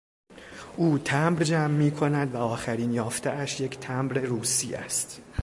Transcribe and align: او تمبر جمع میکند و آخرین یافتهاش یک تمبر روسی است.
او 0.77 0.97
تمبر 0.97 1.43
جمع 1.43 1.67
میکند 1.67 2.33
و 2.33 2.37
آخرین 2.37 2.91
یافتهاش 2.93 3.59
یک 3.59 3.79
تمبر 3.79 4.21
روسی 4.21 4.73
است. 4.73 5.21